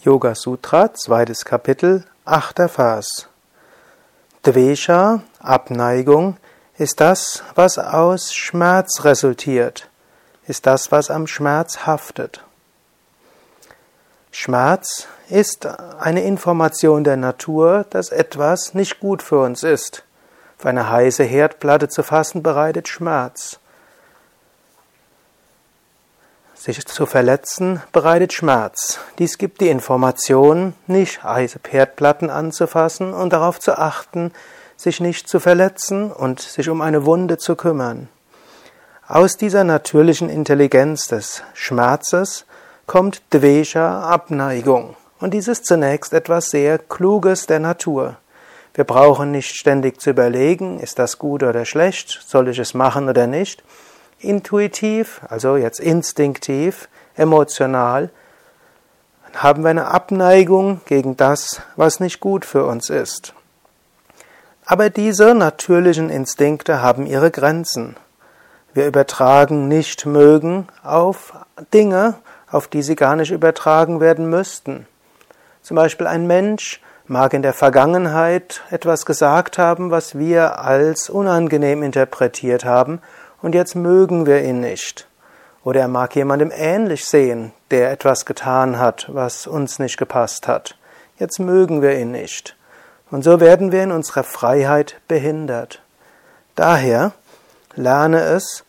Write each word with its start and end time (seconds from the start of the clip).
Yoga 0.00 0.36
Sutra, 0.36 0.94
zweites 0.94 1.44
Kapitel, 1.44 2.04
achter 2.24 2.68
Vers. 2.68 3.28
Dvesha, 4.44 5.22
Abneigung, 5.40 6.36
ist 6.76 7.00
das, 7.00 7.42
was 7.56 7.78
aus 7.78 8.32
Schmerz 8.32 9.04
resultiert, 9.04 9.90
ist 10.46 10.66
das, 10.66 10.92
was 10.92 11.10
am 11.10 11.26
Schmerz 11.26 11.84
haftet. 11.84 12.44
Schmerz 14.30 15.08
ist 15.30 15.66
eine 15.66 16.22
Information 16.22 17.02
der 17.02 17.16
Natur, 17.16 17.84
dass 17.90 18.10
etwas 18.10 18.74
nicht 18.74 19.00
gut 19.00 19.20
für 19.20 19.40
uns 19.40 19.64
ist. 19.64 20.04
Auf 20.58 20.66
eine 20.66 20.88
heiße 20.88 21.24
Herdplatte 21.24 21.88
zu 21.88 22.04
fassen 22.04 22.44
bereitet 22.44 22.86
Schmerz. 22.86 23.58
Sich 26.58 26.84
zu 26.86 27.06
verletzen 27.06 27.80
bereitet 27.92 28.32
Schmerz. 28.32 28.98
Dies 29.20 29.38
gibt 29.38 29.60
die 29.60 29.68
Information, 29.68 30.74
nicht 30.88 31.22
heiße 31.22 31.60
Herdplatten 31.70 32.30
anzufassen 32.30 33.14
und 33.14 33.32
darauf 33.32 33.60
zu 33.60 33.78
achten, 33.78 34.32
sich 34.76 34.98
nicht 34.98 35.28
zu 35.28 35.38
verletzen 35.38 36.10
und 36.10 36.40
sich 36.40 36.68
um 36.68 36.80
eine 36.80 37.06
Wunde 37.06 37.38
zu 37.38 37.54
kümmern. 37.54 38.08
Aus 39.06 39.36
dieser 39.36 39.62
natürlichen 39.62 40.28
Intelligenz 40.28 41.06
des 41.06 41.44
Schmerzes 41.54 42.44
kommt 42.86 43.22
Dvesha 43.32 44.02
Abneigung. 44.02 44.96
Und 45.20 45.34
dies 45.34 45.46
ist 45.46 45.64
zunächst 45.64 46.12
etwas 46.12 46.50
sehr 46.50 46.78
Kluges 46.78 47.46
der 47.46 47.60
Natur. 47.60 48.16
Wir 48.74 48.82
brauchen 48.82 49.30
nicht 49.30 49.54
ständig 49.54 50.00
zu 50.00 50.10
überlegen, 50.10 50.80
ist 50.80 50.98
das 50.98 51.18
gut 51.18 51.44
oder 51.44 51.64
schlecht, 51.64 52.20
soll 52.26 52.48
ich 52.48 52.58
es 52.58 52.74
machen 52.74 53.08
oder 53.08 53.28
nicht 53.28 53.62
intuitiv, 54.20 55.20
also 55.28 55.56
jetzt 55.56 55.80
instinktiv, 55.80 56.88
emotional, 57.16 58.10
haben 59.34 59.62
wir 59.62 59.70
eine 59.70 59.86
Abneigung 59.86 60.80
gegen 60.86 61.16
das, 61.16 61.60
was 61.76 62.00
nicht 62.00 62.20
gut 62.20 62.44
für 62.44 62.64
uns 62.64 62.90
ist. 62.90 63.34
Aber 64.64 64.90
diese 64.90 65.34
natürlichen 65.34 66.10
Instinkte 66.10 66.82
haben 66.82 67.06
ihre 67.06 67.30
Grenzen. 67.30 67.96
Wir 68.74 68.86
übertragen 68.86 69.68
nicht 69.68 70.06
mögen 70.06 70.68
auf 70.82 71.32
Dinge, 71.72 72.14
auf 72.50 72.68
die 72.68 72.82
sie 72.82 72.96
gar 72.96 73.16
nicht 73.16 73.30
übertragen 73.30 74.00
werden 74.00 74.28
müssten. 74.28 74.86
Zum 75.62 75.76
Beispiel 75.76 76.06
ein 76.06 76.26
Mensch 76.26 76.80
mag 77.06 77.32
in 77.32 77.42
der 77.42 77.54
Vergangenheit 77.54 78.62
etwas 78.70 79.06
gesagt 79.06 79.58
haben, 79.58 79.90
was 79.90 80.18
wir 80.18 80.58
als 80.58 81.08
unangenehm 81.08 81.82
interpretiert 81.82 82.64
haben 82.64 83.00
und 83.42 83.54
jetzt 83.54 83.74
mögen 83.74 84.26
wir 84.26 84.42
ihn 84.42 84.60
nicht. 84.60 85.06
Oder 85.64 85.80
er 85.80 85.88
mag 85.88 86.14
jemandem 86.16 86.50
ähnlich 86.54 87.04
sehen, 87.04 87.52
der 87.70 87.90
etwas 87.90 88.24
getan 88.24 88.78
hat, 88.78 89.06
was 89.12 89.46
uns 89.46 89.78
nicht 89.78 89.98
gepasst 89.98 90.48
hat. 90.48 90.76
Jetzt 91.18 91.38
mögen 91.38 91.82
wir 91.82 91.98
ihn 91.98 92.12
nicht. 92.12 92.56
Und 93.10 93.24
so 93.24 93.40
werden 93.40 93.72
wir 93.72 93.82
in 93.82 93.92
unserer 93.92 94.24
Freiheit 94.24 94.96
behindert. 95.08 95.82
Daher 96.54 97.12
lerne 97.74 98.20
es, 98.20 98.64